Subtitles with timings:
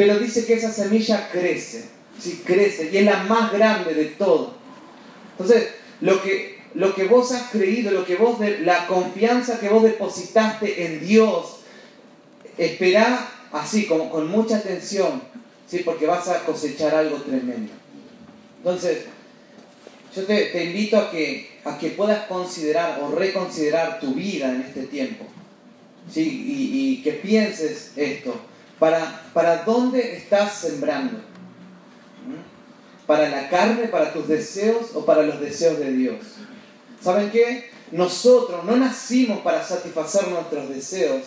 [0.00, 1.84] pero dice que esa semilla crece,
[2.18, 4.54] sí, crece, y es la más grande de todo.
[5.32, 9.82] Entonces, lo que, lo que vos has creído, lo que vos la confianza que vos
[9.82, 11.56] depositaste en Dios,
[12.56, 15.22] esperá así, como con mucha atención,
[15.68, 15.82] ¿sí?
[15.84, 17.70] porque vas a cosechar algo tremendo.
[18.56, 19.04] Entonces,
[20.16, 24.84] yo te, invito a que, a que puedas considerar o reconsiderar tu vida en este
[24.84, 25.26] tiempo.
[26.10, 26.46] ¿sí?
[26.48, 28.48] Y que pienses esto.
[28.80, 31.18] ¿Para, ¿Para dónde estás sembrando?
[31.18, 33.06] ¿Mm?
[33.06, 36.16] ¿Para la carne, para tus deseos o para los deseos de Dios?
[37.00, 37.70] ¿Saben qué?
[37.92, 41.22] Nosotros no nacimos para satisfacer nuestros deseos,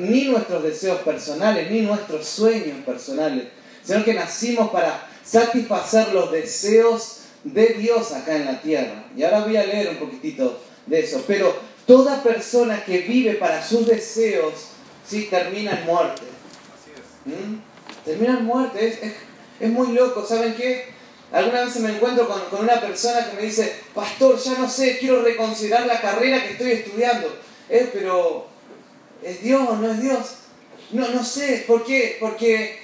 [0.00, 3.48] ni nuestros deseos personales, ni nuestros sueños personales,
[3.84, 9.04] sino que nacimos para satisfacer los deseos de Dios acá en la tierra.
[9.14, 11.22] Y ahora voy a leer un poquitito de eso.
[11.26, 11.54] Pero
[11.86, 14.54] toda persona que vive para sus deseos,
[15.06, 16.35] sí, termina en muerte.
[17.26, 17.56] ¿Mm?
[18.04, 18.86] Termina en muerte.
[18.86, 19.14] Es, es-
[19.60, 20.24] es muy loco.
[20.26, 20.86] ¿Saben qué?
[21.32, 24.98] Alguna vez me encuentro con, con una persona que me dice, pastor, ya no sé,
[24.98, 27.36] quiero reconsiderar la carrera que estoy estudiando.
[27.68, 28.46] Eh, pero,
[29.22, 30.18] ¿es Dios o no es Dios?
[30.92, 32.16] No, no sé, ¿por qué?
[32.20, 32.78] Porque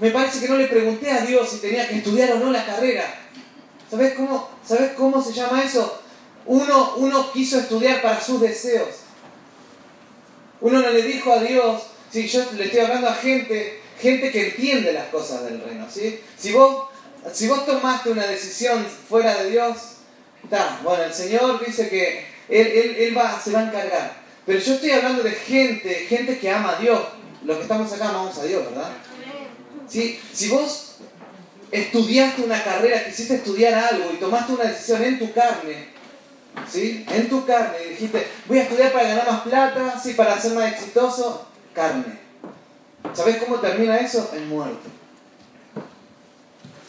[0.00, 2.64] me parece que no le pregunté a Dios si tenía que estudiar o no la
[2.64, 3.04] carrera.
[3.90, 6.00] ¿Sabes cómo, ¿sabes cómo se llama eso?
[6.46, 8.88] Uno, uno quiso estudiar para sus deseos.
[10.62, 14.48] Uno no le dijo a Dios, si yo le estoy hablando a gente, gente que
[14.48, 16.20] entiende las cosas del reino, ¿sí?
[16.36, 16.88] Si vos,
[17.32, 19.76] si vos tomaste una decisión fuera de Dios,
[20.42, 24.22] está, bueno, el Señor dice que Él, él, él va, se va a encargar.
[24.44, 27.00] Pero yo estoy hablando de gente, gente que ama a Dios.
[27.44, 28.90] Los que estamos acá amamos a Dios, ¿verdad?
[29.88, 30.20] ¿Sí?
[30.32, 30.96] Si vos
[31.70, 35.88] estudiaste una carrera, quisiste estudiar algo y tomaste una decisión en tu carne,
[36.70, 37.06] ¿sí?
[37.08, 40.52] En tu carne y dijiste, voy a estudiar para ganar más plata, sí, para ser
[40.52, 42.18] más exitoso, carne.
[43.14, 44.30] ¿Sabes cómo termina eso?
[44.34, 44.88] En muerte.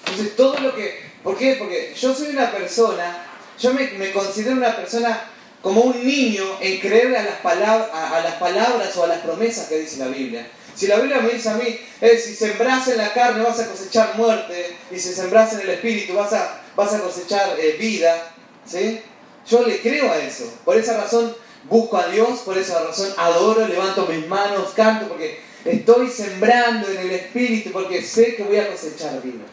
[0.06, 1.14] Entonces, todo lo que...
[1.24, 1.56] ¿Por qué?
[1.58, 3.26] Porque yo soy una persona,
[3.58, 5.24] yo me, considero una persona
[5.62, 9.68] como un niño en creer a las, palabras, a las palabras o a las promesas
[9.68, 10.46] que dice la Biblia.
[10.76, 13.70] Si la Biblia me dice a mí, eh, si sembras en la carne vas a
[13.70, 18.34] cosechar muerte, y si sembras en el espíritu vas a, vas a cosechar eh, vida,
[18.66, 19.02] ¿sí?
[19.48, 20.52] Yo le creo a eso.
[20.66, 21.36] Por esa razón
[21.70, 26.98] busco a Dios, por esa razón adoro, levanto mis manos, canto, porque estoy sembrando en
[26.98, 29.46] el espíritu, porque sé que voy a cosechar vida.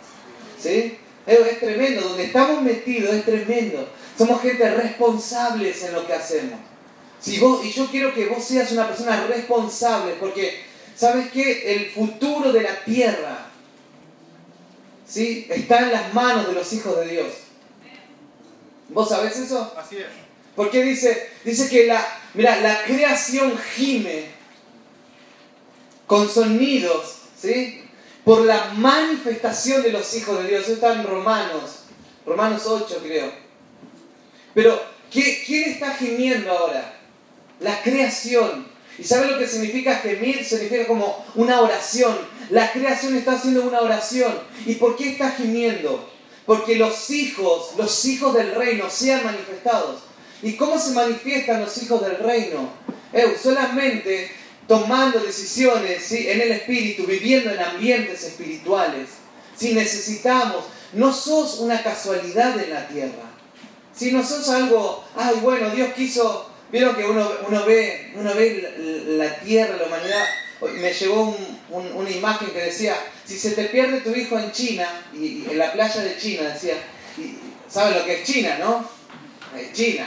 [0.59, 0.99] ¿Sí?
[1.27, 3.89] Es, es tremendo, donde estamos metidos es tremendo.
[4.17, 6.61] Somos gente responsables en lo que hacemos.
[7.21, 10.61] Si vos, y yo quiero que vos seas una persona responsable, porque
[10.97, 11.75] ¿sabes qué?
[11.75, 13.47] El futuro de la tierra
[15.07, 15.47] ¿sí?
[15.51, 17.33] está en las manos de los hijos de Dios.
[18.89, 19.73] ¿Vos sabés eso?
[19.77, 20.07] Así es.
[20.57, 24.40] Porque dice, dice que la, mira, la creación gime
[26.11, 27.83] con sonidos, ¿sí?
[28.25, 30.65] Por la manifestación de los hijos de Dios.
[30.65, 31.85] Eso está en Romanos,
[32.27, 33.31] Romanos 8 creo.
[34.53, 36.99] Pero, ¿qué- ¿quién está gimiendo ahora?
[37.61, 38.67] La creación.
[38.99, 40.45] ¿Y sabe lo que significa gemir?
[40.45, 42.19] Significa como una oración.
[42.51, 44.35] La creación está haciendo una oración.
[44.67, 46.11] ¿Y por qué está gimiendo?
[46.45, 50.01] Porque los hijos, los hijos del reino sean manifestados.
[50.43, 52.69] ¿Y cómo se manifiestan los hijos del reino?
[53.41, 54.40] Solamente
[54.71, 59.09] tomando decisiones en el espíritu, viviendo en ambientes espirituales.
[59.57, 63.25] Si necesitamos, no sos una casualidad en la tierra.
[63.93, 69.05] Si no sos algo, ay, bueno, Dios quiso, vieron que uno, uno ve, uno ve
[69.19, 70.25] la, tierra, la humanidad.
[70.81, 72.95] Me llegó un- un- una imagen que decía,
[73.25, 76.75] si se te pierde tu hijo en China, y, en la playa de China decía,
[77.19, 77.35] y,
[77.69, 78.89] ¿sabes lo que es China, no?
[79.59, 80.07] Eh, China.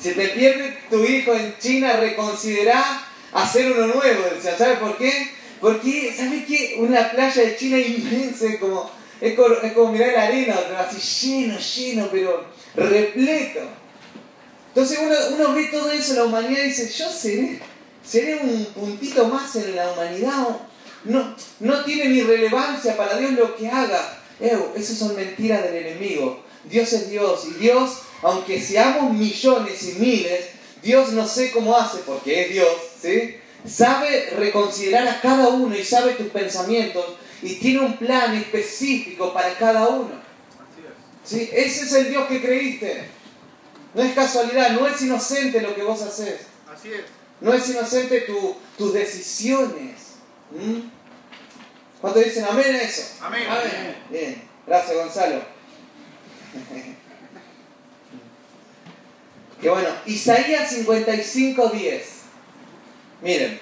[0.00, 2.87] Si te pierde tu hijo en China, reconsidera
[3.32, 4.24] hacer uno nuevo.
[4.34, 5.30] Decía, ¿sabes por qué?
[5.60, 6.76] Porque, ¿sabes qué?
[6.78, 8.90] Una playa de China inmensa, es como,
[9.20, 12.46] es como, es como mirar la arena, así lleno, lleno, pero
[12.76, 13.60] repleto.
[14.68, 17.60] Entonces uno, uno ve todo eso en la humanidad y dice, yo seré,
[18.04, 20.46] seré un puntito más en la humanidad.
[21.04, 24.18] No, no tiene ni relevancia para Dios lo que haga.
[24.40, 26.44] Ew, esas son mentiras del enemigo.
[26.64, 30.44] Dios es Dios y Dios, aunque seamos millones y miles,
[30.88, 32.68] Dios no sé cómo hace, porque es Dios,
[33.02, 33.36] ¿sí?
[33.68, 37.04] Sabe reconsiderar a cada uno y sabe tus pensamientos
[37.42, 40.12] y tiene un plan específico para cada uno.
[41.24, 41.50] ¿Sí?
[41.52, 43.04] Ese es el Dios que creíste.
[43.92, 46.40] No es casualidad, no es inocente lo que vos haces.
[46.74, 47.02] Así es.
[47.42, 49.94] No es inocente tu- tus decisiones.
[50.50, 50.88] ¿Mm?
[52.00, 53.02] ¿Cuántos dicen amén a eso?
[53.20, 53.42] Amén.
[54.08, 55.42] Bien, gracias Gonzalo.
[59.60, 62.08] Que bueno, Isaías 55, 10.
[63.22, 63.60] Miren.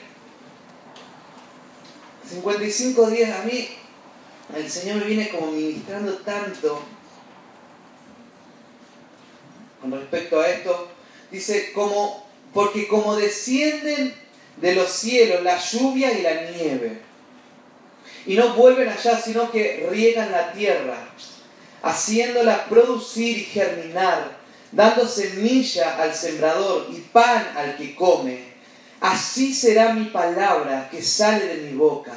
[2.28, 3.68] 55 días a mí,
[4.54, 6.82] el Señor viene como ministrando tanto
[9.80, 10.88] con respecto a esto.
[11.30, 14.14] Dice, como, porque como descienden
[14.60, 17.00] de los cielos la lluvia y la nieve,
[18.26, 20.96] y no vuelven allá, sino que riegan la tierra,
[21.82, 24.36] haciéndola producir y germinar,
[24.76, 28.44] dando semilla al sembrador y pan al que come.
[29.00, 32.12] Así será mi palabra que sale de mi boca.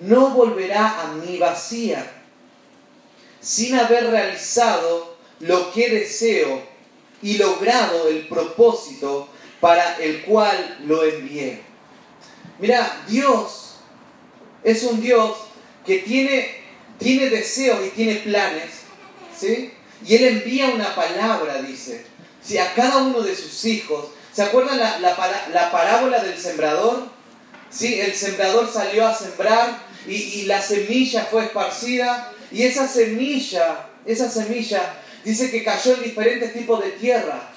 [0.00, 2.04] No volverá a mí vacía,
[3.40, 6.62] sin haber realizado lo que deseo
[7.22, 9.28] y logrado el propósito
[9.60, 11.62] para el cual lo envié.
[12.58, 13.76] Mira, Dios
[14.64, 15.36] es un Dios
[15.86, 16.60] que tiene,
[16.98, 18.70] tiene deseos y tiene planes,
[19.38, 19.73] ¿sí?
[20.06, 22.04] Y Él envía una palabra, dice,
[22.42, 24.06] si a cada uno de sus hijos.
[24.32, 27.08] ¿Se acuerdan la, la, parábola del sembrador?
[27.70, 28.00] ¿Sí?
[28.00, 34.30] El sembrador salió a sembrar y, y la semilla fue esparcida y esa semilla, esa
[34.30, 37.50] semilla dice que cayó en diferentes tipos de tierra.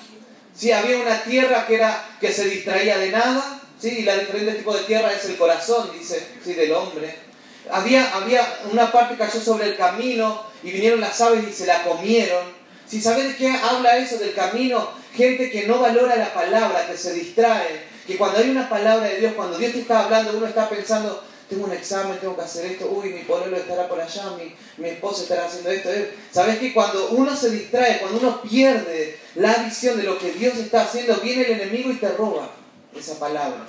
[0.56, 0.72] ¿Sí?
[0.72, 3.98] Había una tierra que, era, que se distraía de nada, ¿sí?
[4.00, 6.54] y la diferente tipo de tierra es el corazón, dice, ¿sí?
[6.54, 7.27] del hombre.
[7.72, 11.66] Había, había una parte que cayó sobre el camino y vinieron las aves y se
[11.66, 12.46] la comieron.
[12.88, 16.98] Si sabes de qué habla eso del camino, gente que no valora la palabra, que
[16.98, 20.48] se distrae, que cuando hay una palabra de Dios, cuando Dios te está hablando, uno
[20.48, 24.32] está pensando, tengo un examen, tengo que hacer esto, uy, mi pueblo estará por allá,
[24.38, 25.90] mi, mi esposo estará haciendo esto.
[26.32, 30.58] ¿Sabes que cuando uno se distrae, cuando uno pierde la visión de lo que Dios
[30.58, 32.50] está haciendo, viene el enemigo y te roba
[32.96, 33.66] esa palabra?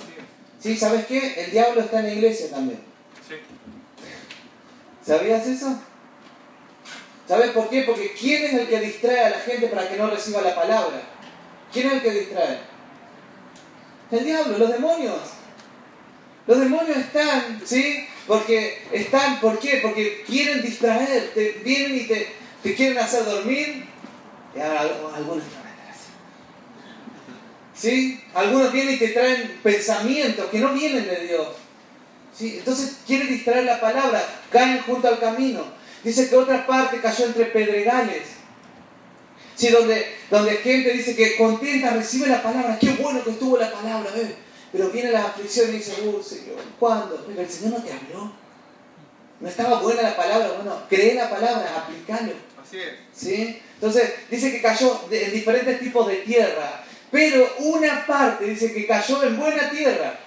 [0.61, 0.77] ¿Sí?
[0.77, 1.43] ¿Sabes qué?
[1.43, 2.79] El diablo está en la iglesia también.
[5.05, 5.79] ¿Sabías eso?
[7.27, 7.83] ¿Sabes por qué?
[7.83, 11.01] Porque ¿quién es el que distrae a la gente para que no reciba la palabra?
[11.71, 12.57] ¿Quién es el que distrae?
[14.11, 15.19] El diablo, los demonios.
[16.47, 18.07] Los demonios están, ¿sí?
[18.25, 19.79] Porque están, ¿por qué?
[19.83, 23.85] Porque quieren distraer, te vienen y te, te quieren hacer dormir.
[24.55, 25.43] Y algunos
[27.75, 28.21] ¿Sí?
[28.33, 31.47] Algunos vienen y te traen pensamientos que no vienen de Dios.
[32.39, 32.55] ¿Sí?
[32.59, 35.65] Entonces quieren distraer la palabra, caen junto al camino.
[36.03, 38.21] Dice que otra parte cayó entre pedregales.
[39.55, 43.69] Sí, donde, donde gente dice que contenta recibe la palabra, qué bueno que estuvo la
[43.69, 44.09] palabra,
[44.71, 47.25] pero viene la aflicción y dice, uh, Señor, ¿cuándo?
[47.27, 48.31] Pero el Señor no te habló.
[49.41, 52.31] No estaba buena la palabra, bueno, cree la palabra, aplicalo.
[52.61, 52.93] Así es.
[53.13, 53.61] ¿Sí?
[53.73, 59.23] Entonces, dice que cayó en diferentes tipos de tierra, pero una parte dice que cayó
[59.23, 60.17] en buena tierra.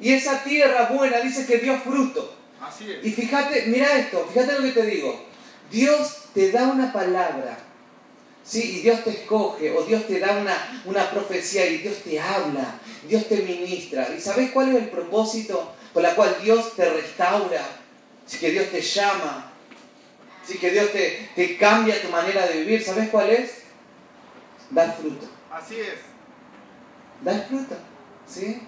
[0.00, 2.34] Y esa tierra buena dice que dio fruto.
[2.60, 3.04] Así es.
[3.04, 5.26] Y fíjate, mira esto, fíjate lo que te digo.
[5.70, 7.58] Dios te da una palabra,
[8.44, 8.78] ¿sí?
[8.78, 12.78] Y Dios te escoge, o Dios te da una, una profecía y Dios te habla,
[13.08, 14.08] Dios te ministra.
[14.16, 17.66] ¿Y sabes cuál es el propósito por el cual Dios te restaura?
[18.26, 19.52] Sí, que Dios te llama,
[20.44, 22.82] sí, que Dios te, te cambia tu manera de vivir.
[22.82, 23.62] ¿Sabes cuál es?
[24.70, 25.28] Dar fruto.
[25.50, 26.00] Así es.
[27.22, 27.76] Dar fruto,
[28.28, 28.60] ¿sí?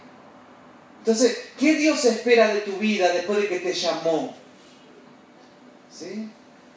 [1.08, 4.36] Entonces, ¿qué Dios espera de tu vida después de que te llamó?
[5.90, 6.28] ¿Sí?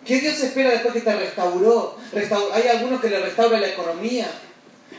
[0.06, 1.98] ¿Qué Dios espera después que te restauró?
[2.54, 4.31] Hay algunos que le restaura la economía.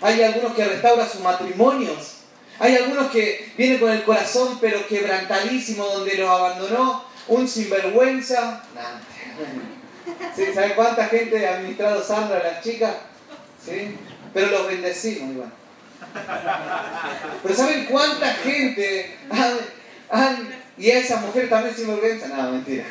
[0.03, 2.17] Hay algunos que restaura sus matrimonios.
[2.59, 8.63] Hay algunos que vienen con el corazón pero quebrantadísimo donde los abandonó un sinvergüenza.
[10.37, 10.45] ¿Sí?
[10.53, 12.97] ¿Saben cuánta gente ha administrado Sandra a las chicas?
[13.65, 13.97] ¿Sí?
[14.35, 15.62] Pero los bendecimos igual.
[17.43, 19.17] Pero ¿saben cuánta gente
[20.11, 22.29] han, y a esa mujer también sinvergüenza?
[22.29, 22.85] No, mentira.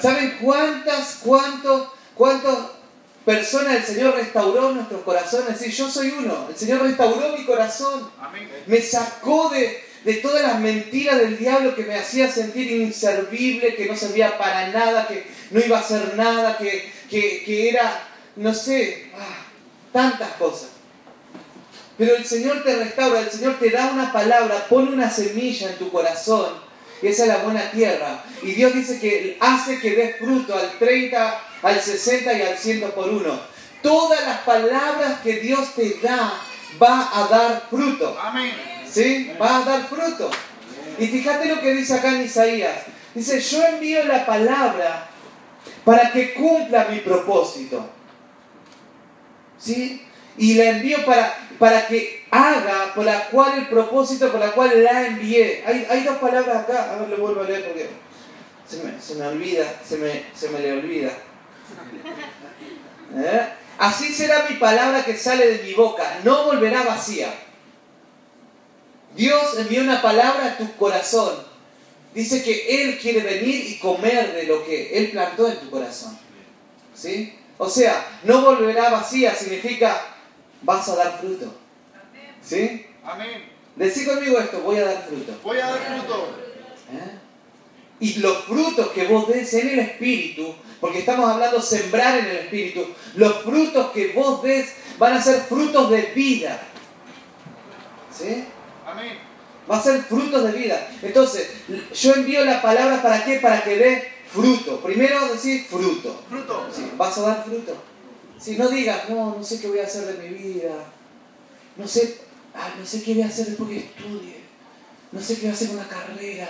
[0.00, 2.56] ¿Saben cuántas, cuántos, cuántas
[3.24, 5.58] personas el Señor restauró nuestros corazones?
[5.58, 6.46] Sí, yo soy uno.
[6.48, 8.08] El Señor restauró mi corazón.
[8.66, 13.86] Me sacó de, de todas las mentiras del diablo que me hacía sentir inservible, que
[13.86, 18.54] no servía para nada, que no iba a hacer nada, que, que, que era, no
[18.54, 19.46] sé, ah,
[19.92, 20.77] tantas cosas.
[21.98, 25.78] Pero el Señor te restaura, el Señor te da una palabra, pone una semilla en
[25.78, 26.68] tu corazón
[27.02, 28.24] esa es la buena tierra.
[28.42, 32.90] Y Dios dice que hace que dé fruto al 30, al 60 y al 100
[32.92, 33.38] por uno.
[33.82, 36.34] Todas las palabras que Dios te da
[36.82, 38.18] va a dar fruto.
[38.20, 38.52] Amén.
[38.90, 39.30] ¿Sí?
[39.40, 40.30] Va a dar fruto.
[40.98, 42.82] Y fíjate lo que dice acá en Isaías.
[43.14, 45.08] Dice, yo envío la palabra
[45.84, 47.88] para que cumpla mi propósito.
[49.58, 50.04] ¿Sí?
[50.36, 54.82] Y la envío para, para que haga por la cual el propósito por la cual
[54.82, 55.62] la envié.
[55.66, 57.88] Hay, hay dos palabras acá, a ver, lo vuelvo a leer porque
[58.66, 61.10] se me, se me olvida, se me, se me le olvida.
[63.16, 63.48] ¿Eh?
[63.78, 67.32] Así será mi palabra que sale de mi boca, no volverá vacía.
[69.16, 71.48] Dios envió una palabra a tu corazón
[72.14, 76.18] dice que Él quiere venir y comer de lo que Él plantó en tu corazón.
[76.94, 77.34] ¿Sí?
[77.58, 80.00] O sea, no volverá vacía significa
[80.62, 81.54] vas a dar fruto.
[82.42, 82.86] ¿Sí?
[83.04, 83.50] Amén.
[83.76, 85.32] Decí conmigo esto, voy a dar fruto.
[85.42, 86.28] Voy a dar fruto.
[86.92, 87.18] ¿Eh?
[88.00, 92.36] Y los frutos que vos des en el Espíritu, porque estamos hablando sembrar en el
[92.36, 96.60] Espíritu, los frutos que vos des van a ser frutos de vida.
[98.16, 98.44] ¿Sí?
[98.86, 99.18] Amén.
[99.70, 100.90] Va a ser frutos de vida.
[101.02, 101.50] Entonces,
[101.94, 103.38] yo envío la palabra para qué?
[103.38, 104.80] Para que dé fruto.
[104.80, 106.22] Primero decir fruto.
[106.28, 106.68] Fruto.
[106.72, 107.76] Sí, vas a dar fruto.
[108.40, 110.74] Si no digas, no, no sé qué voy a hacer de mi vida.
[111.76, 112.18] No sé,
[112.54, 114.36] ah, no sé qué voy a hacer después que estudie.
[115.10, 116.48] No sé qué voy a hacer una carrera.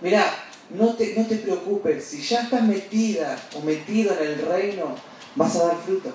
[0.00, 2.04] Mirá, no te, no te preocupes.
[2.04, 4.96] Si ya estás metida o metido en el reino,
[5.34, 6.12] vas a dar fruto.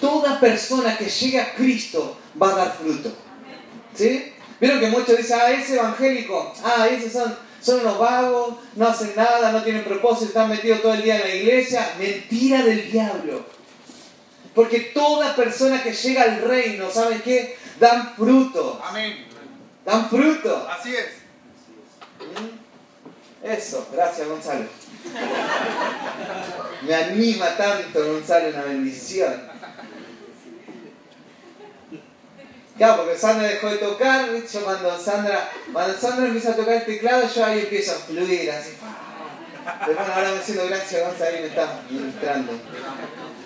[0.00, 3.12] Toda persona que llega a Cristo va a dar fruto.
[3.94, 4.32] ¿Sí?
[4.60, 9.12] Vieron que muchos dicen, ah, ese evangélico, ah, esos son, son unos vagos, no hacen
[9.16, 11.94] nada, no tienen propósito, están metidos todo el día en la iglesia.
[11.98, 13.59] Mentira del diablo.
[14.54, 17.56] Porque toda persona que llega al reino, ¿saben qué?
[17.78, 18.80] Dan fruto.
[18.84, 19.26] Amén.
[19.84, 20.68] Dan fruto.
[20.68, 21.08] Así es.
[22.18, 23.46] ¿Mm?
[23.46, 24.66] Eso, gracias Gonzalo.
[26.82, 29.48] Me anima tanto Gonzalo, una bendición.
[32.76, 36.86] Claro, porque Sandra dejó de tocar, yo cuando Sandra, cuando Sandra empieza a tocar el
[36.86, 38.70] teclado, yo ahí empiezo a fluir, así.
[39.64, 42.52] Pero bueno, ahora me siento gracias, Gonzalo, ahí me está ministrando.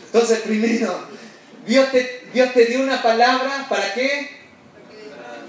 [0.07, 1.09] Entonces, primero,
[1.67, 4.31] Dios te, Dios te dio una palabra, ¿para qué?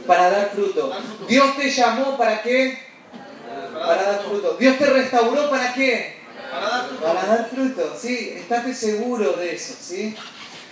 [0.08, 0.92] Para dar fruto.
[1.28, 2.80] Dios te llamó, ¿para qué?
[3.74, 4.58] Para dar fruto.
[4.58, 6.18] Dios te restauró, ¿para qué?
[7.02, 7.98] Para dar fruto.
[8.00, 10.16] Sí, estate seguro de eso, ¿sí?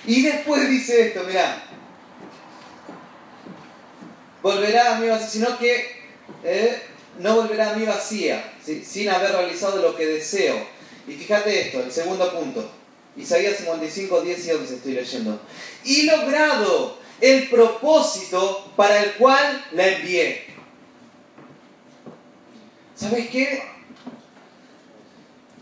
[0.05, 1.63] Y después dice esto, mirá.
[4.41, 6.03] Volverá a vacía, sino que
[6.43, 6.81] eh,
[7.19, 8.83] no volverá a mí vacía, ¿sí?
[8.83, 10.55] sin haber realizado lo que deseo.
[11.07, 12.69] Y fíjate esto, el segundo punto.
[13.15, 15.39] Isaías 55, 10 y 11 estoy leyendo.
[15.83, 20.45] Y logrado el propósito para el cual la envié.
[22.95, 23.63] ¿Sabes qué?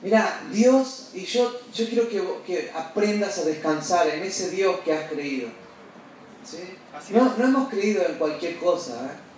[0.02, 4.94] Mira, Dios, y yo, yo quiero que, que aprendas a descansar en ese Dios que
[4.94, 5.50] has creído.
[6.44, 6.58] ¿Sí?
[7.12, 8.94] No, no hemos creído en cualquier cosa.
[9.06, 9.31] ¿eh?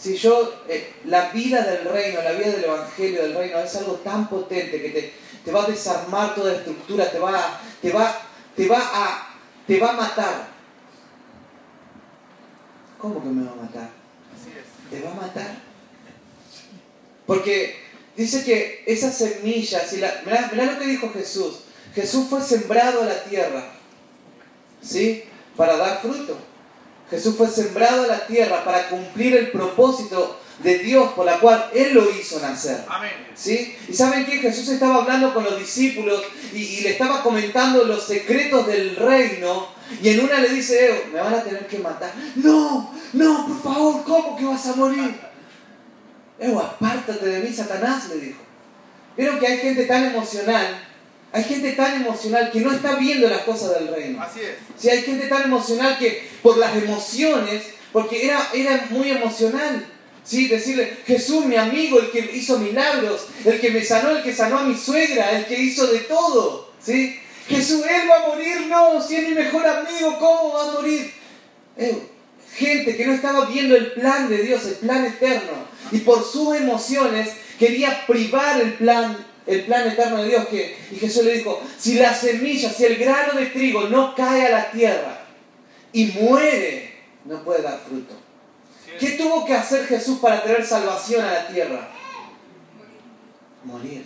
[0.00, 3.94] Si yo, eh, la vida del reino, la vida del evangelio del reino es algo
[3.96, 5.12] tan potente que te,
[5.44, 8.16] te va a desarmar toda estructura, te va, a- te va,
[8.56, 10.48] te va a, te va a matar.
[12.98, 13.90] ¿Cómo que me va a matar?
[14.34, 14.90] Así es.
[14.90, 15.54] Te va a matar.
[17.26, 17.76] Porque
[18.16, 21.60] dice que esa semilla, si la, mirá, mirá lo que dijo Jesús.
[21.94, 23.70] Jesús fue sembrado a la tierra,
[24.82, 25.24] ¿sí?
[25.56, 26.38] Para dar fruto.
[27.10, 31.70] Jesús fue sembrado a la tierra para cumplir el propósito de Dios por la cual
[31.74, 32.84] Él lo hizo nacer.
[32.88, 33.10] Amén.
[33.34, 33.76] ¿Sí?
[33.88, 34.38] Y saben qué?
[34.38, 39.68] Jesús estaba hablando con los discípulos y, y le estaba comentando los secretos del reino.
[40.02, 42.12] Y en una le dice, "Eh, me van a tener que matar.
[42.36, 45.18] No, no, por favor, ¿cómo que vas a morir?
[46.38, 48.40] Evo, apártate de mí, Satanás, le dijo.
[49.16, 50.80] Vieron que hay gente tan emocional,
[51.32, 54.20] hay gente tan emocional que no está viendo las cosas del reino.
[54.22, 54.56] Así es.
[54.76, 59.86] Si hay gente tan emocional que por las emociones, porque era, era muy emocional,
[60.24, 60.48] ¿sí?
[60.48, 64.58] decirle, Jesús, mi amigo, el que hizo milagros, el que me sanó, el que sanó
[64.58, 67.18] a mi suegra, el que hizo de todo, ¿sí?
[67.48, 71.12] Jesús, él va a morir, no, si es mi mejor amigo, ¿cómo va a morir?
[71.76, 71.98] Eh,
[72.54, 76.56] gente que no estaba viendo el plan de Dios, el plan eterno, y por sus
[76.56, 80.46] emociones quería privar el plan, el plan eterno de Dios.
[80.48, 84.46] Que, y Jesús le dijo, si la semilla, si el grano de trigo no cae
[84.46, 85.24] a la tierra
[85.92, 88.14] y muere, no puede dar fruto.
[88.98, 91.88] ¿Qué tuvo que hacer Jesús para traer salvación a la tierra?
[93.64, 94.04] Morir.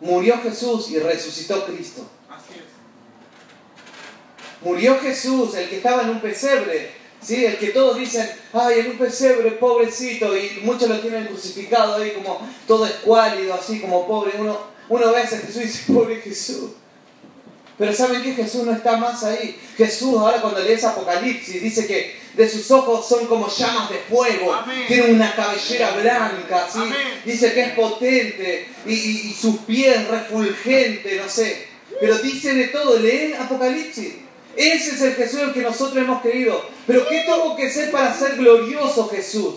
[0.00, 2.08] Murió Jesús y resucitó Cristo.
[2.28, 2.66] Así es.
[4.62, 6.90] Murió Jesús, el que estaba en un pesebre,
[7.22, 7.44] ¿sí?
[7.44, 12.10] el que todos dicen, ay, en un pesebre, pobrecito, y muchos lo tienen crucificado ahí
[12.12, 14.32] como todo escuálido, así como pobre.
[14.38, 14.58] Uno,
[14.88, 16.70] uno ve a Jesús y dice, pobre Jesús.
[17.78, 18.32] Pero ¿saben qué?
[18.32, 19.58] Jesús no está más ahí.
[19.76, 24.54] Jesús, ahora cuando lees Apocalipsis, dice que de sus ojos son como llamas de fuego.
[24.54, 24.84] Amén.
[24.88, 26.78] Tiene una cabellera blanca, ¿sí?
[27.26, 31.66] Dice que es potente y, y- y sus pies refulgentes, no sé.
[32.00, 34.14] Pero dice de todo, leen Apocalipsis.
[34.56, 36.64] Ese es el Jesús en el que nosotros hemos creído.
[36.86, 39.54] Pero ¿qué tuvo que hacer para ser glorioso Jesús?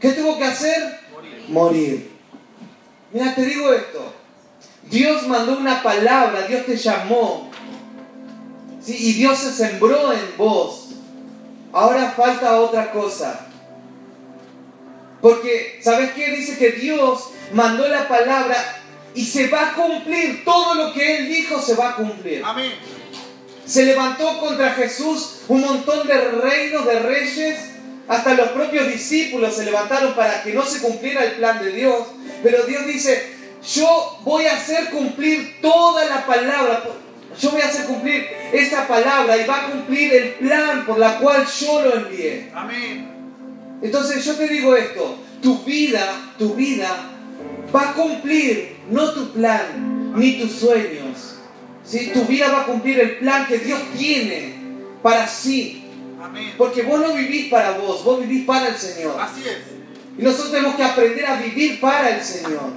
[0.00, 1.00] ¿Qué tuvo que hacer?
[1.12, 1.44] Morir.
[1.48, 2.10] Morir.
[3.12, 4.12] Mira, te digo esto.
[4.90, 7.50] Dios mandó una palabra, Dios te llamó.
[8.82, 8.96] ¿sí?
[8.98, 10.88] Y Dios se sembró en vos.
[11.72, 13.46] Ahora falta otra cosa.
[15.20, 16.30] Porque, ¿sabes qué?
[16.30, 18.56] Dice que Dios mandó la palabra
[19.14, 20.44] y se va a cumplir.
[20.44, 22.42] Todo lo que Él dijo se va a cumplir.
[22.44, 22.72] Amén.
[23.66, 27.58] Se levantó contra Jesús un montón de reinos, de reyes.
[28.08, 32.06] Hasta los propios discípulos se levantaron para que no se cumpliera el plan de Dios.
[32.42, 33.34] Pero Dios dice,
[33.74, 36.84] yo voy a hacer cumplir toda la palabra.
[37.40, 41.18] Yo voy a hacer cumplir esta palabra y va a cumplir el plan por la
[41.18, 42.50] cual yo lo envié.
[42.54, 43.10] Amén.
[43.82, 46.88] Entonces yo te digo esto, tu vida, tu vida
[47.74, 51.05] va a cumplir no tu plan ni tus sueños.
[51.86, 52.10] ¿Sí?
[52.12, 54.54] Tu vida va a cumplir el plan que Dios tiene
[55.02, 55.84] para sí.
[56.22, 56.54] Amén.
[56.58, 59.20] Porque vos no vivís para vos, vos vivís para el Señor.
[59.20, 59.58] Así es.
[60.18, 62.72] Y nosotros tenemos que aprender a vivir para el Señor.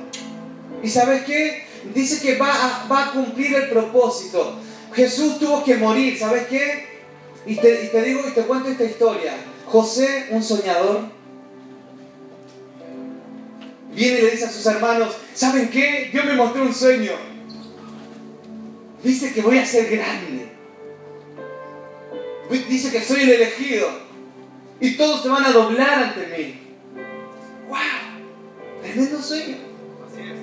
[0.83, 1.65] ¿Y sabes qué?
[1.93, 4.59] Dice que va a, va a cumplir el propósito.
[4.93, 6.87] Jesús tuvo que morir, ¿sabes qué?
[7.45, 9.33] Y te, y te digo y te cuento esta historia.
[9.65, 11.09] José, un soñador,
[13.93, 16.09] viene y le dice a sus hermanos, ¿saben qué?
[16.11, 17.11] Dios me mostró un sueño.
[19.03, 20.49] Dice que voy a ser grande.
[22.49, 23.89] Dice que soy el elegido.
[24.81, 26.59] Y todos se van a doblar ante mí.
[27.67, 28.81] ¡Wow!
[28.81, 29.57] Tremendo sueño.
[30.05, 30.37] Así es.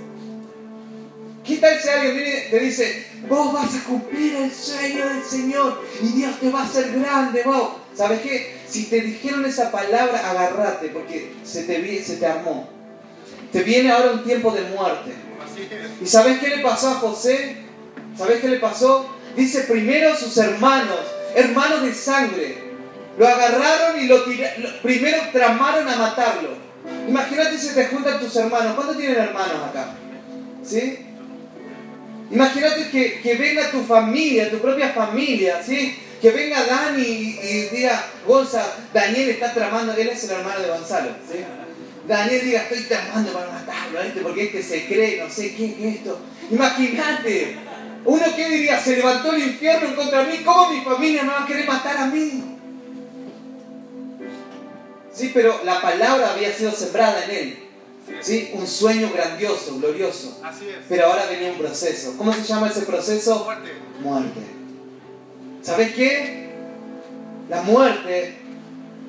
[1.45, 5.23] ¿Qué tal si alguien viene y te dice, vos vas a cumplir el sueño del
[5.23, 7.73] Señor y Dios te va a hacer grande, vos?
[7.95, 8.57] ¿Sabes qué?
[8.69, 12.69] Si te dijeron esa palabra, agárrate porque se te, se te armó.
[13.53, 15.13] Te viene ahora un tiempo de muerte.
[15.43, 16.03] Así es.
[16.03, 17.66] ¿Y sabes qué le pasó a José?
[18.17, 19.09] ¿Sabes qué le pasó?
[19.37, 21.01] Dice primero sus hermanos,
[21.35, 22.59] hermanos de sangre,
[23.19, 26.51] lo agarraron y lo tira- lo- primero tramaron a matarlo.
[27.09, 28.75] Imagínate si te juntan tus hermanos.
[28.75, 29.95] ¿Cuántos tienen hermanos acá?
[30.65, 30.99] ¿Sí?
[32.31, 35.97] Imagínate que, que venga tu familia, tu propia familia, ¿sí?
[36.21, 41.11] Que venga Dani y, diga, Gonza, Daniel está tramando, él es el hermano de Gonzalo.
[42.09, 44.21] Daniel diga, estoy tramando para matarlo, ¿viste?
[44.21, 46.19] Porque este se cree, no sé qué es esto.
[46.51, 47.57] Imagínate,
[48.05, 51.45] uno que diría, se levantó el infierno en contra mí, ¿cómo mi familia me va
[51.45, 52.57] a querer matar a mí?
[55.13, 57.59] Sí, pero la palabra había sido sembrada en él,
[58.21, 58.51] ¿sí?
[58.53, 60.41] Un sueño grandioso, glorioso.
[60.45, 60.77] Así es.
[60.89, 62.15] Pero ahora venía un proceso.
[62.19, 63.45] ¿Cómo se llama ese proceso?
[63.45, 63.73] Fuerte.
[64.01, 64.41] Muerte.
[65.63, 66.51] ¿Sabes qué?
[67.49, 68.39] La muerte.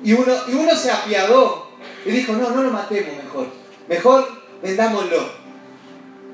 [0.02, 1.68] Y uno, y uno se apiadó
[2.06, 3.48] y dijo, no, no lo matemos mejor.
[3.86, 4.28] Mejor
[4.62, 5.30] vendámoslo.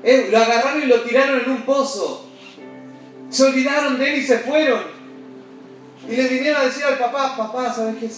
[0.03, 2.24] Eh, lo agarraron y lo tiraron en un pozo.
[3.35, 4.81] Se olvidaron de él y se fueron.
[6.07, 8.09] Y le vinieron a decir al papá, papá, ¿sabes qué?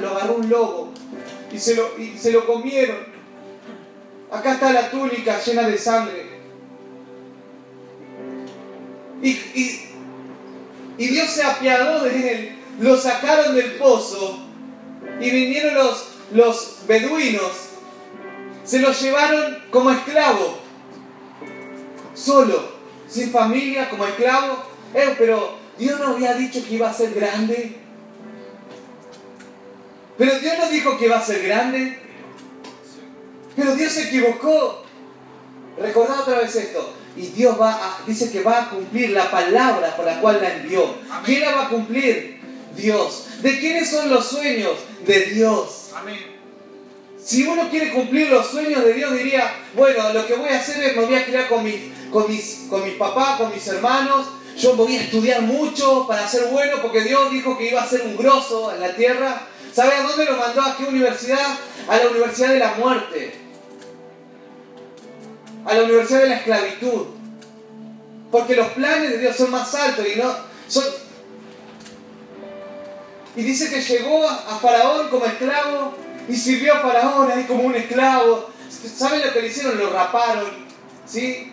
[0.00, 0.90] Lo agarró un lobo
[1.52, 2.96] y se lo, y se lo comieron.
[4.32, 6.26] Acá está la túnica llena de sangre.
[9.20, 9.80] Y, y-
[10.96, 12.58] y Dios se apiadó de él.
[12.80, 14.38] Lo sacaron del pozo.
[15.20, 17.52] Y vinieron los, los beduinos.
[18.64, 20.56] Se lo llevaron como esclavo.
[22.14, 22.73] Solo.
[23.14, 24.64] Sin familia, como esclavo.
[24.92, 27.76] Eh, pero Dios no había dicho que iba a ser grande.
[30.18, 31.98] Pero Dios no dijo que iba a ser grande.
[33.56, 34.82] Pero Dios se equivocó.
[35.78, 36.92] Recordad otra vez esto.
[37.16, 40.52] Y Dios va a- dice que va a cumplir la palabra por la cual la
[40.54, 40.82] envió.
[41.08, 41.22] Amén.
[41.24, 42.40] ¿Quién la va a cumplir?
[42.76, 43.26] Dios.
[43.42, 44.72] ¿De quiénes son los sueños?
[45.06, 45.90] De Dios.
[45.94, 46.33] Amén.
[47.24, 50.84] Si uno quiere cumplir los sueños de Dios, diría, bueno, lo que voy a hacer
[50.84, 51.76] es me voy a criar con mis,
[52.12, 54.26] con mis, con mis papás, con mis hermanos.
[54.58, 58.02] Yo voy a estudiar mucho para ser bueno, porque Dios dijo que iba a ser
[58.02, 59.40] un grosso en la tierra.
[59.72, 60.60] ¿Sabe a dónde lo mandó?
[60.60, 61.58] ¿A qué universidad?
[61.88, 63.34] A la Universidad de la Muerte.
[65.64, 67.06] A la Universidad de la Esclavitud.
[68.30, 70.30] Porque los planes de Dios son más altos y no
[70.68, 70.84] son.
[73.34, 77.64] Y dice que llegó a a Faraón como esclavo y sirvió a Faraón ahí como
[77.64, 78.50] un esclavo.
[78.68, 79.78] ¿Saben lo que le hicieron?
[79.78, 80.50] Lo raparon,
[81.06, 81.52] ¿sí?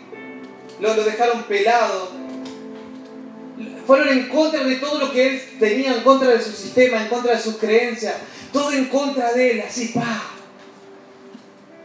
[0.80, 2.12] Lo, lo dejaron pelado.
[3.86, 7.10] Fueron en contra de todo lo que él tenía, en contra de su sistema, en
[7.10, 8.16] contra de sus creencias.
[8.54, 10.24] Todo en contra de él, así, pa.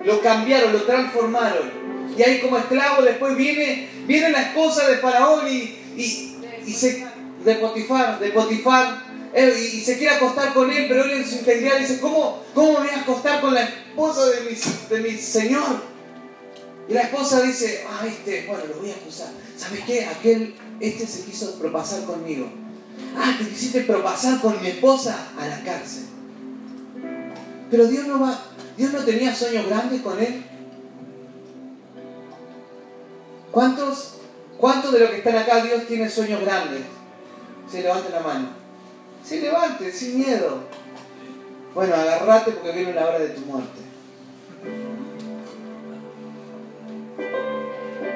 [0.05, 1.71] Lo cambiaron, lo transformaron.
[2.17, 7.07] Y ahí como esclavo después viene, viene la esposa de Faraón y, y, y se,
[7.45, 9.06] de Potifar, de Potifar,
[9.37, 12.73] y, y se quiere acostar con él, pero él en su integridad dice, ¿cómo, cómo
[12.73, 14.57] me voy a acostar con la esposa de mi,
[14.89, 15.97] de mi señor?
[16.89, 19.29] Y la esposa dice, ah, este, bueno, lo voy a acusar.
[19.57, 20.07] ¿Sabes qué?
[20.07, 22.49] Aquel, este se quiso propasar conmigo.
[23.17, 26.05] Ah, te quisiste propasar con mi esposa a la cárcel.
[27.71, 28.41] Pero Dios no va,
[28.77, 30.45] Dios no tenía sueños grandes con él.
[33.51, 34.15] ¿Cuántos,
[34.57, 36.83] cuántos de los que están acá Dios tiene sueños grandes?
[37.71, 38.66] Se levante la mano.
[39.27, 40.61] Se levante sin miedo.
[41.75, 43.81] Bueno, agarrate porque viene la hora de tu muerte.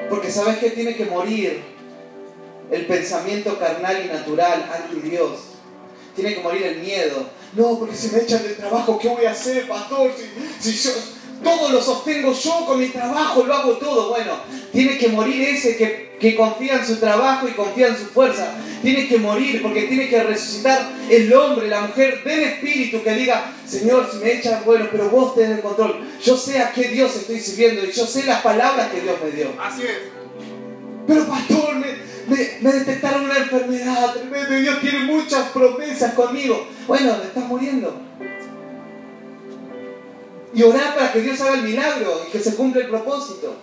[0.09, 1.61] Porque sabes que tiene que morir
[2.71, 5.39] el pensamiento carnal y natural ante Dios.
[6.15, 7.27] Tiene que morir el miedo.
[7.53, 10.11] No, porque si me echan del trabajo, ¿qué voy a hacer, pastor?
[10.61, 10.91] Si, si yo
[11.43, 14.09] todo lo sostengo yo con mi trabajo, lo hago todo.
[14.09, 14.33] Bueno,
[14.71, 18.53] tiene que morir ese que, que confía en su trabajo y confía en su fuerza.
[18.81, 23.53] Tiene que morir porque tiene que resucitar el hombre, la mujer del espíritu que diga,
[23.65, 26.01] Señor, si me echan, bueno, pero vos tenés el control.
[26.23, 29.31] Yo sé a qué Dios estoy sirviendo y yo sé las palabras que Dios me
[29.31, 29.49] dio.
[29.59, 30.21] Así es.
[31.07, 31.87] Pero pastor, me,
[32.27, 36.67] me, me detectaron una enfermedad tremenda Dios tiene muchas promesas conmigo.
[36.87, 37.99] Bueno, estás muriendo.
[40.53, 43.55] Y orar para que Dios haga el milagro y que se cumpla el propósito.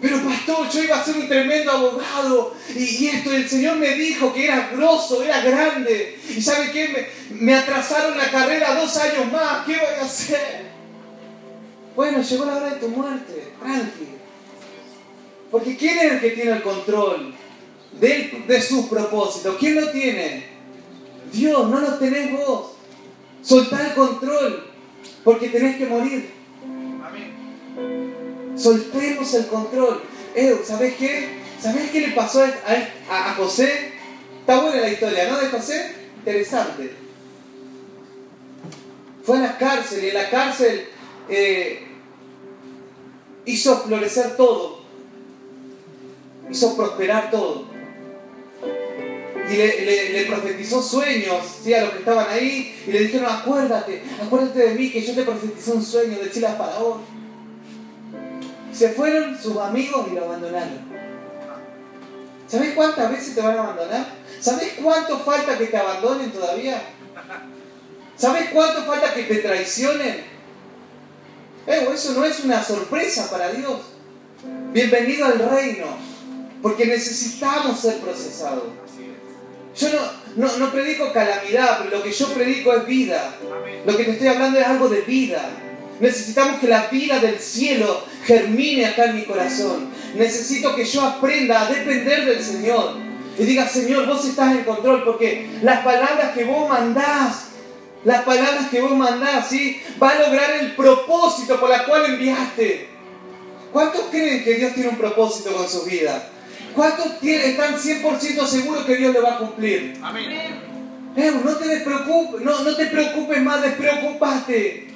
[0.00, 3.94] Pero pastor, yo iba a ser un tremendo abogado y, y esto, el Señor me
[3.94, 6.18] dijo que era grosso, era grande.
[6.28, 7.10] Y ¿sabe qué?
[7.30, 9.64] Me, me atrasaron la carrera dos años más.
[9.64, 10.66] ¿Qué voy a hacer?
[11.94, 13.52] Bueno, llegó la hora de tu muerte.
[13.58, 14.08] Tranqui.
[15.50, 17.34] Porque ¿quién es el que tiene el control
[17.98, 19.56] de, de sus propósitos?
[19.58, 20.46] ¿Quién lo tiene?
[21.32, 22.75] Dios, no lo tenés vos.
[23.46, 24.66] Soltá el control,
[25.22, 26.30] porque tenés que morir.
[27.06, 28.56] Amén.
[28.58, 30.02] Soltemos el control.
[30.34, 31.28] Eh, ¿Sabés qué?
[31.60, 32.48] ¿Sabés qué le pasó a,
[33.10, 33.92] a- a José?
[34.40, 35.38] Está buena la historia, ¿no?
[35.38, 35.94] De José.
[36.18, 36.92] Interesante.
[39.24, 40.84] Fue a la cárcel y en la cárcel
[41.28, 41.86] eh,
[43.44, 44.80] hizo florecer todo.
[46.50, 47.64] Hizo prosperar todo.
[49.48, 51.72] Y le, le- profetizó sueños ¿sí?
[51.72, 55.22] a los que estaban ahí y le dijeron, acuérdate, acuérdate de mí que yo te
[55.22, 57.02] profetizé un sueño, decirle a Faraón.
[58.72, 60.80] Se fueron sus amigos y lo abandonaron.
[62.48, 64.06] ¿Sabes cuántas veces te van a abandonar?
[64.40, 66.82] ¿Sabes cuánto falta que te abandonen todavía?
[68.16, 70.24] ¿Sabes cuánto falta que te traicionen?
[71.66, 73.80] Eh, eso no es una sorpresa para Dios.
[74.72, 75.86] Bienvenido al reino,
[76.62, 78.64] porque necesitamos ser procesados.
[79.78, 80.00] Yo no,
[80.36, 83.36] no, no predico calamidad, pero lo que yo predico es vida.
[83.84, 85.42] Lo que te estoy hablando es algo de vida.
[86.00, 89.88] Necesitamos que la vida del cielo germine acá en mi corazón.
[90.14, 92.96] Necesito que yo aprenda a depender del Señor.
[93.38, 97.48] Y diga, Señor, vos estás en control porque las palabras que vos mandás,
[98.04, 99.82] las palabras que vos mandás, ¿sí?
[100.02, 102.88] Va a lograr el propósito por la cual enviaste.
[103.72, 106.30] ¿Cuántos creen que Dios tiene un propósito con su vida?
[106.76, 109.96] ¿Cuántos tienen- están 100% seguros que Dios lo va a cumplir?
[110.02, 110.30] Amén.
[111.42, 114.88] No te despreocupes, no, no te preocupes más, despreocupate.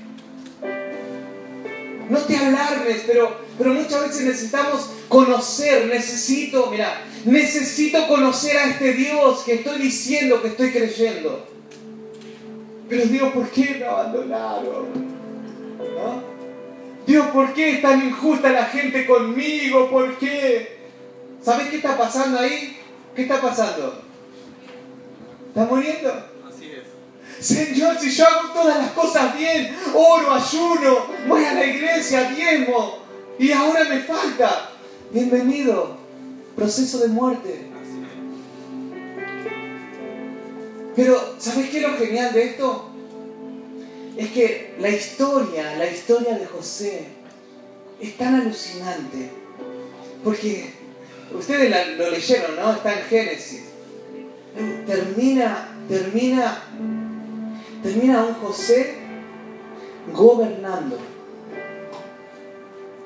[2.10, 8.92] No te alarmes, pero, pero muchas veces necesitamos conocer, necesito, mira, necesito conocer a este
[8.92, 11.46] Dios que estoy diciendo que estoy creyendo.
[12.90, 14.88] Pero Dios, ¿por qué me abandonaron?
[15.78, 16.22] ¿No?
[17.06, 19.88] Dios, ¿por qué es tan injusta la gente conmigo?
[19.88, 20.79] ¿Por qué?
[21.50, 22.76] ¿Sabes qué está pasando ahí?
[23.16, 24.00] ¿Qué está pasando?
[25.48, 26.08] ¿Está muriendo?
[26.48, 27.44] Así es.
[27.44, 33.00] Señor, si yo hago todas las cosas bien, oro, ayuno, voy a la iglesia, diezmo,
[33.36, 34.70] y ahora me falta.
[35.10, 35.96] Bienvenido,
[36.54, 37.68] proceso de muerte.
[37.82, 38.10] Así es.
[40.94, 42.90] Pero, ¿sabes qué es lo genial de esto?
[44.16, 47.08] Es que la historia, la historia de José,
[48.00, 49.32] es tan alucinante.
[50.22, 50.79] Porque
[51.34, 52.72] ustedes la- lo leyeron, ¿no?
[52.72, 53.64] Está en Génesis.
[54.86, 56.62] Termina, termina,
[57.82, 58.96] termina un José
[60.12, 60.98] gobernando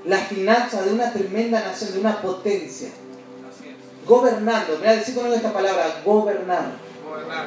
[0.07, 2.89] la finanza de una tremenda nación, de una potencia.
[4.07, 6.73] Gobernando, mira, decir conmigo esta palabra, gobernar.
[7.09, 7.47] Gobernar.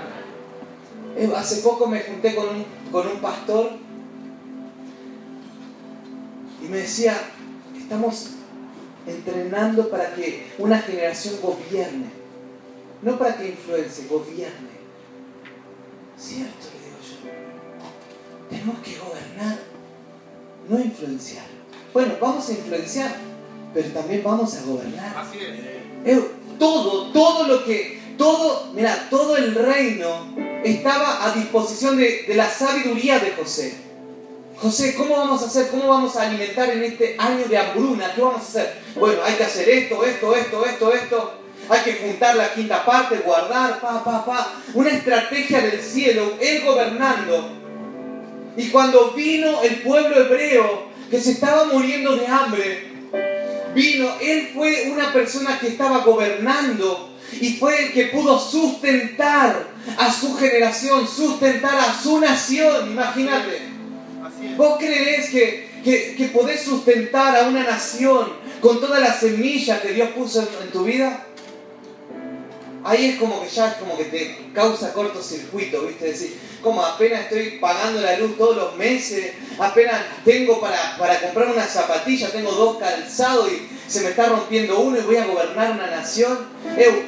[1.16, 3.72] Eh, Hace poco me junté con un, con un pastor
[6.64, 7.16] y me decía,
[7.78, 8.32] estamos
[9.08, 12.08] entrenando para que una generación gobierne,
[13.02, 14.78] no para que influencie, gobierne.
[16.18, 18.50] Cierto, le digo yo.
[18.50, 19.60] Tenemos que gobernar,
[20.68, 21.46] no influenciar.
[21.94, 23.16] Bueno, vamos a influenciar,
[23.74, 25.18] pero también vamos a gobernar.
[25.18, 26.20] Así es.
[26.60, 32.50] Todo, todo lo que, todo, mira, todo el reino estaba a disposición de, de la
[32.50, 33.87] sabiduría de José.
[34.60, 35.68] José, ¿cómo vamos a hacer?
[35.68, 38.12] ¿Cómo vamos a alimentar en este año de hambruna?
[38.16, 38.82] ¿Qué vamos a hacer?
[38.96, 41.34] Bueno, hay que hacer esto, esto, esto, esto, esto.
[41.70, 44.54] Hay que juntar la quinta parte, guardar, pa, pa, pa.
[44.74, 47.52] Una estrategia del cielo, él gobernando.
[48.56, 52.92] Y cuando vino el pueblo hebreo que se estaba muriendo de hambre,
[53.76, 59.68] vino, él fue una persona que estaba gobernando y fue el que pudo sustentar
[60.00, 63.77] a su generación, sustentar a su nación, imagínate.
[64.56, 69.94] ¿Vos creés que, que, que podés sustentar a una nación con toda la semilla que
[69.94, 71.26] Dios puso en, tu vida?
[72.84, 76.06] Ahí es como que ya es como que te causa cortocircuito, ¿viste?
[76.06, 81.50] Decir, como apenas estoy pagando la luz todos los meses, apenas tengo para, para comprar
[81.50, 85.72] una zapatilla, tengo dos calzados y se me está rompiendo uno y voy a gobernar
[85.72, 86.38] una nación.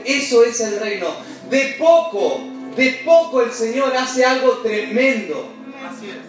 [0.05, 1.08] Eso es el reino.
[1.49, 2.41] De poco,
[2.75, 5.49] de poco el Señor hace algo tremendo.
[5.86, 6.28] Así es.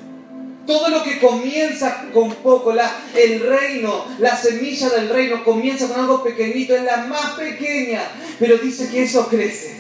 [0.70, 5.98] Todo lo que comienza con poco, la, el reino, la semilla del reino comienza con
[5.98, 8.02] algo pequeñito, es la más pequeña,
[8.38, 9.78] pero dice que eso crece,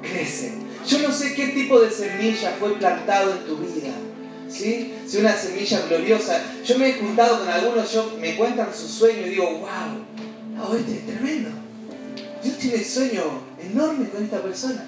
[0.00, 0.54] crece.
[0.88, 3.90] Yo no sé qué tipo de semilla fue plantado en tu vida,
[4.48, 4.94] ¿sí?
[5.06, 6.42] Si una semilla gloriosa.
[6.64, 10.76] Yo me he juntado con algunos, yo, me cuentan su sueño y digo, wow, oh,
[10.76, 11.50] este es tremendo.
[12.42, 13.22] Dios tiene sueño
[13.60, 14.82] enorme con esta persona.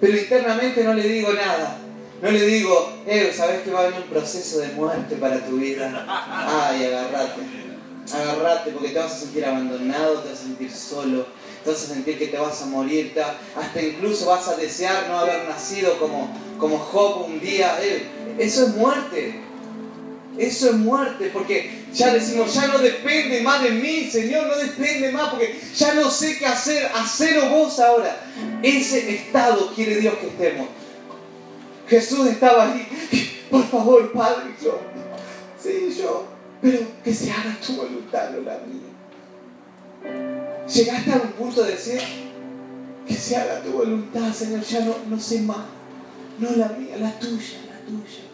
[0.00, 1.80] Pero internamente no le digo nada.
[2.24, 5.58] No le digo, eh, ¿sabes que va a haber un proceso de muerte para tu
[5.58, 6.06] vida?
[6.08, 7.42] Ay, agarrate.
[8.14, 11.26] Agarrate porque te vas a sentir abandonado, te vas a sentir solo,
[11.62, 13.12] te vas a sentir que te vas a morir,
[13.54, 17.76] hasta incluso vas a desear no haber nacido como, como Job un día.
[17.82, 18.06] Eh,
[18.38, 19.42] eso es muerte.
[20.38, 25.12] Eso es muerte, porque ya decimos, ya no depende más de mí, Señor, no depende
[25.12, 28.18] más, porque ya no sé qué hacer, hacelo vos ahora.
[28.62, 30.68] Ese estado quiere Dios que estemos.
[31.86, 32.86] Jesús estaba ahí,
[33.50, 34.80] por favor, Padre, yo,
[35.60, 36.26] sí, yo,
[36.62, 38.94] pero que se haga tu voluntad, no la mía.
[40.66, 42.00] Llegaste a un punto de decir,
[43.06, 45.66] que se haga tu voluntad, Señor, ya no, no sé más,
[46.38, 48.24] no la mía, la tuya, la tuya.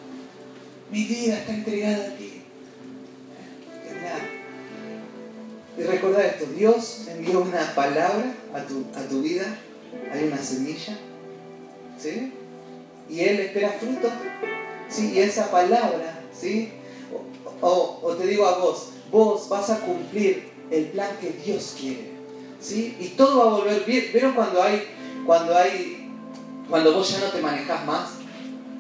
[0.93, 2.37] Mi vida está entregada a ti.
[5.79, 9.57] Y recordar esto, Dios envió una palabra a tu, a tu vida,
[10.13, 10.99] hay una semilla,
[11.99, 12.33] ¿sí?
[13.11, 14.09] Y Él espera fruto,
[14.89, 15.13] ¿sí?
[15.15, 16.71] Y esa palabra, ¿sí?
[17.61, 22.13] O te digo a vos, vos vas a cumplir el plan que Dios quiere,
[22.61, 22.97] ¿sí?
[23.01, 24.07] Y todo va a volver bien.
[24.13, 24.85] ¿Vieron cuando hay,
[25.27, 26.11] cuando hay,
[26.69, 28.11] cuando vos ya no te manejás más?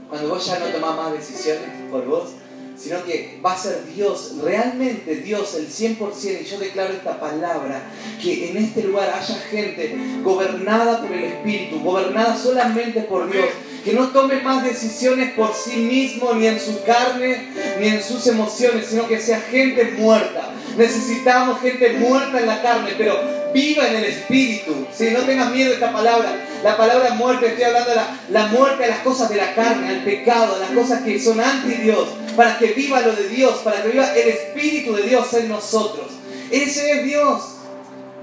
[0.08, 2.30] Cuando vos ya no tomás más decisiones por vos,
[2.76, 7.82] sino que va a ser Dios, realmente Dios, el 100%, y yo declaro esta palabra,
[8.22, 13.50] que en este lugar haya gente gobernada por el Espíritu, gobernada solamente por Dios,
[13.84, 17.48] que no tome más decisiones por sí mismo, ni en su carne,
[17.80, 20.50] ni en sus emociones, sino que sea gente muerta.
[20.76, 23.18] Necesitamos gente muerta en la carne, pero
[23.52, 24.86] viva en el Espíritu.
[24.94, 28.46] Si no tengas miedo de esta palabra, la palabra muerte, estoy hablando de la, la
[28.46, 31.74] muerte a las cosas de la carne, al pecado, a las cosas que son anti
[31.74, 35.48] Dios, para que viva lo de Dios, para que viva el Espíritu de Dios en
[35.48, 36.06] nosotros.
[36.50, 37.42] Ese es Dios.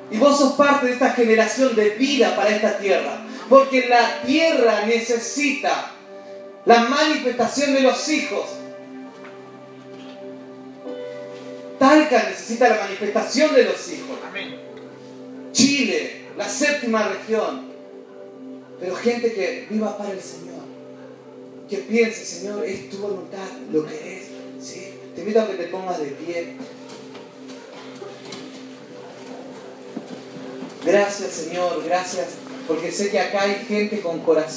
[0.09, 3.26] Y vos sos parte de esta generación de vida para esta tierra.
[3.49, 5.91] Porque la tierra necesita
[6.65, 8.45] la manifestación de los hijos.
[11.79, 14.19] Talca necesita la manifestación de los hijos.
[14.27, 14.59] Amén.
[15.53, 17.67] Chile, la séptima región.
[18.79, 20.57] Pero gente que viva para el Señor.
[21.69, 24.27] Que piense, Señor, es tu voluntad, lo que es.
[24.61, 24.93] ¿sí?
[25.15, 26.55] Te invito a que te pongas de pie.
[30.85, 32.46] Gracias, Señor, gracias.
[32.67, 34.53] Porque sé que acá hay gente con corazón.